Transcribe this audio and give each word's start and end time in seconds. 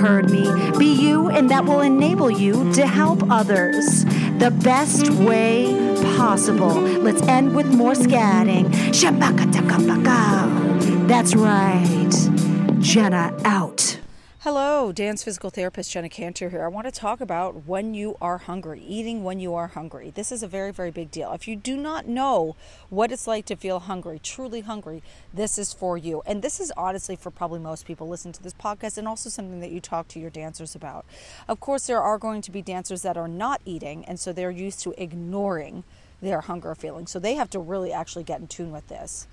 Heard 0.00 0.30
me. 0.30 0.50
Be 0.78 0.86
you, 0.86 1.28
and 1.28 1.50
that 1.50 1.66
will 1.66 1.82
enable 1.82 2.30
you 2.30 2.72
to 2.72 2.86
help 2.86 3.30
others 3.30 4.06
the 4.38 4.50
best 4.50 5.10
way 5.10 5.74
possible. 6.16 6.72
Let's 6.72 7.20
end 7.22 7.54
with 7.54 7.66
more 7.66 7.92
scatting. 7.92 8.72
That's 11.06 11.34
right. 11.34 12.80
Jenna 12.80 13.36
out. 13.44 13.89
Hello, 14.42 14.90
dance 14.90 15.22
physical 15.22 15.50
therapist 15.50 15.92
Jenna 15.92 16.08
Cantor 16.08 16.48
here. 16.48 16.64
I 16.64 16.68
want 16.68 16.86
to 16.86 16.90
talk 16.90 17.20
about 17.20 17.66
when 17.66 17.92
you 17.92 18.16
are 18.22 18.38
hungry, 18.38 18.80
eating 18.80 19.22
when 19.22 19.38
you 19.38 19.52
are 19.52 19.66
hungry. 19.66 20.12
This 20.14 20.32
is 20.32 20.42
a 20.42 20.48
very, 20.48 20.72
very 20.72 20.90
big 20.90 21.10
deal. 21.10 21.30
If 21.32 21.46
you 21.46 21.56
do 21.56 21.76
not 21.76 22.06
know 22.06 22.56
what 22.88 23.12
it's 23.12 23.26
like 23.26 23.44
to 23.44 23.54
feel 23.54 23.80
hungry, 23.80 24.18
truly 24.18 24.62
hungry, 24.62 25.02
this 25.34 25.58
is 25.58 25.74
for 25.74 25.98
you. 25.98 26.22
And 26.24 26.40
this 26.40 26.58
is 26.58 26.72
honestly 26.74 27.16
for 27.16 27.30
probably 27.30 27.58
most 27.58 27.84
people 27.84 28.08
listening 28.08 28.32
to 28.32 28.42
this 28.42 28.54
podcast 28.54 28.96
and 28.96 29.06
also 29.06 29.28
something 29.28 29.60
that 29.60 29.72
you 29.72 29.78
talk 29.78 30.08
to 30.08 30.18
your 30.18 30.30
dancers 30.30 30.74
about. 30.74 31.04
Of 31.46 31.60
course, 31.60 31.86
there 31.86 32.00
are 32.00 32.16
going 32.16 32.40
to 32.40 32.50
be 32.50 32.62
dancers 32.62 33.02
that 33.02 33.18
are 33.18 33.28
not 33.28 33.60
eating, 33.66 34.06
and 34.06 34.18
so 34.18 34.32
they're 34.32 34.50
used 34.50 34.80
to 34.84 34.94
ignoring 34.96 35.84
their 36.20 36.42
hunger 36.42 36.74
feeling. 36.74 37.06
So 37.06 37.18
they 37.18 37.34
have 37.34 37.50
to 37.50 37.58
really 37.58 37.92
actually 37.92 38.24
get 38.24 38.40
in 38.40 38.46
tune 38.46 38.72
with 38.72 38.88
this. 38.88 39.26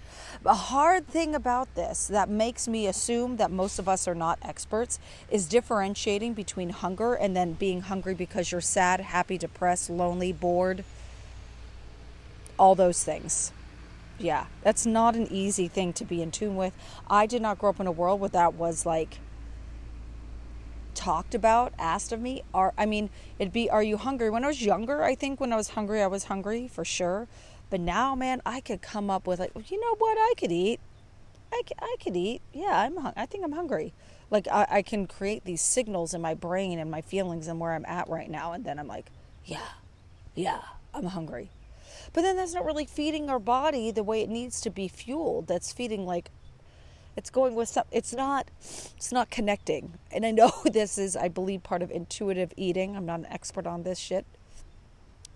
A 0.46 0.54
hard 0.54 1.08
thing 1.08 1.36
about 1.36 1.74
this 1.76 2.08
that 2.08 2.30
makes 2.30 2.68
me 2.68 2.88
assume 2.88 3.38
that 3.38 3.52
most 3.52 3.80
of 3.80 3.90
us 3.90 4.08
are 4.08 4.16
not 4.16 4.40
experts 4.42 5.00
is 5.30 5.48
differentiating 5.48 6.34
between 6.34 6.70
hunger 6.70 7.14
and 7.14 7.36
then 7.36 7.54
being 7.54 7.82
hungry 7.82 8.14
because 8.14 8.52
you're 8.52 8.62
sad, 8.62 9.00
happy, 9.00 9.38
depressed, 9.38 9.90
lonely, 9.90 10.32
bored, 10.32 10.84
all 12.58 12.76
those 12.76 13.04
things. 13.04 13.52
Yeah, 14.20 14.46
that's 14.64 14.86
not 14.86 15.16
an 15.16 15.28
easy 15.30 15.68
thing 15.68 15.94
to 15.94 16.06
be 16.06 16.22
in 16.22 16.32
tune 16.32 16.56
with. 16.56 16.74
I 17.08 17.28
did 17.28 17.42
not 17.42 17.60
grow 17.60 17.70
up 17.70 17.80
in 17.80 17.88
a 17.88 17.92
world 17.92 18.20
where 18.20 18.30
that 18.30 18.56
was 18.56 18.86
like 18.86 19.20
talked 20.98 21.36
about, 21.36 21.74
asked 21.78 22.12
of 22.12 22.20
me. 22.20 22.44
Are 22.54 22.74
I 22.78 22.86
mean, 22.86 23.10
it'd 23.40 23.54
be, 23.54 23.70
"Are 23.70 23.84
you 23.84 23.98
hungry?" 23.98 24.30
When 24.30 24.44
I 24.44 24.48
was 24.48 24.62
younger, 24.62 25.04
I 25.04 25.16
think 25.16 25.40
when 25.40 25.54
I 25.54 25.56
was 25.56 25.70
hungry, 25.70 26.02
I 26.02 26.08
was 26.08 26.26
hungry 26.26 26.68
for 26.68 26.84
sure. 26.84 27.28
But 27.70 27.80
now, 27.80 28.16
man, 28.16 28.42
I 28.46 28.60
could 28.62 28.82
come 28.82 29.10
up 29.10 29.28
with 29.28 29.40
like, 29.40 29.72
you 29.72 29.80
know 29.80 29.96
what? 29.98 30.18
I 30.18 30.34
could 30.38 30.52
eat. 30.52 30.80
I, 31.54 31.62
I 31.80 31.96
could 32.04 32.18
eat. 32.18 32.42
Yeah, 32.52 32.82
I'm. 32.82 32.98
Hung- 32.98 33.14
I 33.16 33.26
think 33.26 33.46
I'm 33.46 33.54
hungry. 33.54 33.94
Like 34.30 34.48
I, 34.50 34.68
I 34.70 34.82
can 34.82 35.06
create 35.08 35.46
these 35.46 35.62
signals 35.62 36.14
in 36.14 36.22
my 36.22 36.34
brain 36.34 36.80
and 36.80 36.92
my 36.92 37.02
feelings 37.02 37.48
and 37.48 37.60
where 37.60 37.74
I'm 37.74 37.86
at 37.86 38.10
right 38.10 38.30
now, 38.30 38.54
and 38.54 38.66
then 38.66 38.80
I'm 38.80 38.88
like, 38.88 39.06
yeah, 39.46 39.70
yeah, 40.36 40.62
I'm 40.94 41.06
hungry. 41.06 41.50
But 42.14 42.22
then 42.24 42.36
that's 42.38 42.54
not 42.54 42.66
really 42.66 42.86
feeding 42.86 43.30
our 43.30 43.40
body 43.40 43.92
the 43.92 44.04
way 44.04 44.22
it 44.22 44.30
needs 44.30 44.60
to 44.62 44.70
be 44.70 44.88
fueled. 44.88 45.48
That's 45.48 45.72
feeding 45.72 46.06
like 46.06 46.32
it's 47.18 47.32
going 47.32 47.56
with 47.56 47.68
some 47.68 47.86
it's 47.92 48.14
not 48.14 48.50
it's 48.96 49.12
not 49.12 49.30
connecting. 49.30 49.98
And 50.12 50.26
i 50.26 50.32
know 50.32 50.54
this 50.72 50.98
is 50.98 51.18
i 51.18 51.28
believe 51.28 51.64
part 51.64 51.82
of 51.82 51.92
intuitive 51.92 52.54
eating. 52.56 52.96
I'm 52.96 53.06
not 53.06 53.20
an 53.20 53.26
expert 53.26 53.68
on 53.68 53.84
this 53.84 54.00
shit. 54.00 54.26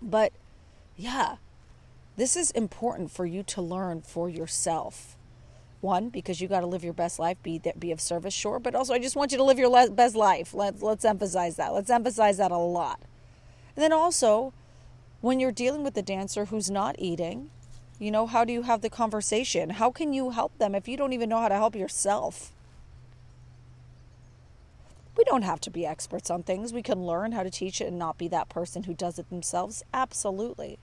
But 0.00 0.32
yeah 0.96 1.36
this 2.16 2.36
is 2.36 2.50
important 2.52 3.10
for 3.10 3.26
you 3.26 3.42
to 3.42 3.62
learn 3.62 4.02
for 4.02 4.28
yourself. 4.28 5.16
One 5.80 6.10
because 6.10 6.40
you 6.40 6.46
got 6.46 6.60
to 6.60 6.66
live 6.66 6.84
your 6.84 6.92
best 6.92 7.18
life 7.18 7.42
be 7.42 7.58
that 7.58 7.80
be 7.80 7.90
of 7.90 8.00
service 8.00 8.32
sure. 8.32 8.60
But 8.60 8.76
also 8.76 8.94
i 8.94 8.98
just 8.98 9.16
want 9.16 9.32
you 9.32 9.38
to 9.38 9.44
live 9.44 9.58
your 9.58 9.68
le- 9.68 9.90
best 9.90 10.14
life. 10.14 10.54
Let's 10.54 10.80
let's 10.80 11.04
emphasize 11.04 11.56
that. 11.56 11.74
Let's 11.74 11.90
emphasize 11.90 12.38
that 12.38 12.52
a 12.52 12.56
lot. 12.56 13.00
And 13.74 13.82
then 13.82 13.92
also 13.92 14.52
when 15.20 15.40
you're 15.40 15.52
dealing 15.52 15.82
with 15.82 15.94
the 15.94 16.02
dancer 16.02 16.46
who's 16.46 16.70
not 16.70 16.94
eating 16.98 17.50
you 18.02 18.10
know, 18.10 18.26
how 18.26 18.44
do 18.44 18.52
you 18.52 18.62
have 18.62 18.80
the 18.80 18.90
conversation? 18.90 19.70
How 19.70 19.92
can 19.92 20.12
you 20.12 20.30
help 20.30 20.58
them 20.58 20.74
if 20.74 20.88
you 20.88 20.96
don't 20.96 21.12
even 21.12 21.28
know 21.28 21.40
how 21.40 21.46
to 21.46 21.54
help 21.54 21.76
yourself? 21.76 22.50
We 25.16 25.22
don't 25.22 25.42
have 25.42 25.60
to 25.60 25.70
be 25.70 25.86
experts 25.86 26.28
on 26.28 26.42
things. 26.42 26.72
We 26.72 26.82
can 26.82 27.06
learn 27.06 27.30
how 27.30 27.44
to 27.44 27.50
teach 27.50 27.80
it 27.80 27.86
and 27.86 28.00
not 28.00 28.18
be 28.18 28.26
that 28.26 28.48
person 28.48 28.84
who 28.84 28.92
does 28.92 29.20
it 29.20 29.30
themselves. 29.30 29.84
Absolutely. 29.94 30.80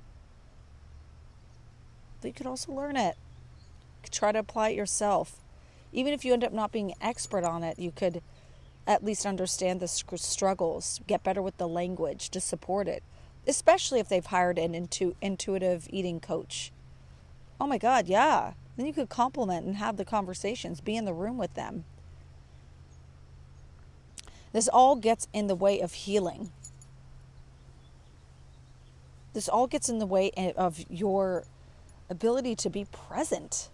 But 2.22 2.30
you 2.30 2.34
could 2.34 2.48
also 2.48 2.72
learn 2.72 2.96
it. 2.96 3.18
Try 4.10 4.32
to 4.32 4.40
apply 4.40 4.70
it 4.70 4.78
yourself. 4.78 5.42
Even 5.92 6.14
if 6.14 6.24
you 6.24 6.32
end 6.32 6.46
up 6.46 6.54
not 6.54 6.72
being 6.72 6.94
expert 7.02 7.44
on 7.44 7.64
it, 7.64 7.78
you 7.78 7.92
could 7.92 8.22
at 8.88 9.04
least 9.04 9.26
understand 9.26 9.82
the 9.82 9.90
struggles, 9.90 11.02
get 11.06 11.26
better 11.26 11.42
with 11.42 11.58
the 11.58 11.68
language 11.68 12.30
to 12.30 12.40
support 12.40 12.88
it, 12.88 13.04
especially 13.46 14.00
if 14.00 14.08
they've 14.08 14.26
hired 14.26 14.58
an 14.58 14.74
intu- 14.74 15.16
intuitive 15.22 15.86
eating 15.92 16.22
coach 16.22 16.72
Oh 17.60 17.68
my 17.68 17.78
God, 17.78 18.08
yeah. 18.08 18.54
Then 18.78 18.86
you 18.86 18.94
could 18.94 19.10
complement 19.10 19.66
and 19.66 19.76
have 19.76 19.98
the 19.98 20.06
conversations, 20.06 20.80
be 20.80 20.96
in 20.96 21.06
the 21.06 21.14
room 21.14 21.38
with 21.38 21.54
them. 21.56 21.84
This 24.54 24.68
all 24.68 24.96
gets 24.96 25.28
in 25.34 25.48
the 25.48 25.56
way 25.56 25.80
of 25.80 25.94
healing. 25.94 26.52
This 29.34 29.48
all 29.48 29.68
gets 29.68 29.90
in 29.90 30.00
the 30.00 30.06
way 30.06 30.32
of 30.58 30.84
your 30.90 31.44
ability 32.10 32.56
to 32.56 32.70
be 32.70 32.86
present. 32.86 33.70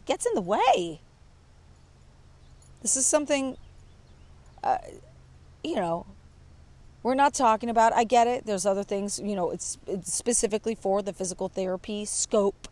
It 0.00 0.06
gets 0.06 0.26
in 0.26 0.34
the 0.34 0.40
way. 0.40 1.00
This 2.82 2.96
is 2.96 3.06
something, 3.06 3.56
uh, 4.64 4.78
you 5.62 5.76
know, 5.76 6.06
we're 7.02 7.14
not 7.14 7.34
talking 7.34 7.68
about. 7.68 7.92
I 7.92 8.04
get 8.04 8.26
it. 8.26 8.46
There's 8.46 8.66
other 8.66 8.84
things, 8.84 9.18
you 9.18 9.34
know, 9.34 9.50
it's, 9.50 9.78
it's 9.86 10.12
specifically 10.12 10.74
for 10.74 11.02
the 11.02 11.12
physical 11.12 11.48
therapy 11.48 12.04
scope 12.04 12.68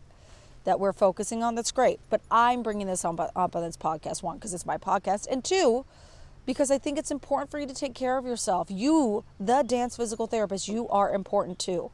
that 0.65 0.79
we're 0.79 0.93
focusing 0.93 1.43
on. 1.43 1.55
That's 1.55 1.71
great. 1.71 1.99
But 2.09 2.21
I'm 2.29 2.61
bringing 2.61 2.87
this 2.87 3.03
on, 3.05 3.19
up 3.19 3.55
on 3.55 3.63
this 3.63 3.77
podcast, 3.77 4.21
one, 4.21 4.37
because 4.37 4.53
it's 4.53 4.65
my 4.65 4.77
podcast, 4.77 5.27
and 5.29 5.43
two, 5.43 5.85
because 6.45 6.69
I 6.69 6.77
think 6.77 6.97
it's 6.97 7.11
important 7.11 7.49
for 7.49 7.59
you 7.59 7.67
to 7.67 7.73
take 7.73 7.95
care 7.95 8.17
of 8.17 8.25
yourself. 8.25 8.67
You, 8.69 9.23
the 9.39 9.63
dance 9.63 9.97
physical 9.97 10.27
therapist, 10.27 10.67
you 10.67 10.87
are 10.89 11.13
important 11.13 11.59
too. 11.59 11.91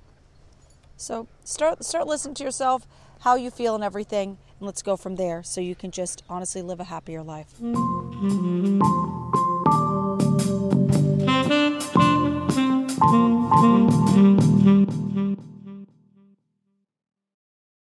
So 0.98 1.28
start 1.44 1.84
start 1.84 2.08
listening 2.08 2.36
to 2.36 2.44
yourself, 2.44 2.88
how 3.20 3.36
you 3.36 3.52
feel 3.52 3.76
and 3.76 3.84
everything, 3.84 4.38
and 4.60 4.66
let's 4.66 4.82
go 4.82 4.96
from 4.96 5.18
there 5.18 5.44
so 5.44 5.60
you 5.60 5.76
can 5.76 5.92
just 5.92 6.24
honestly 6.30 6.62
live 6.62 6.80
a 6.80 6.86
happier 6.86 7.22
life. 7.22 7.54
Mm-hmm. 7.62 9.45